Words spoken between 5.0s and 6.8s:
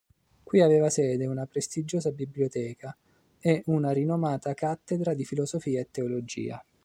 di filosofia e teologia.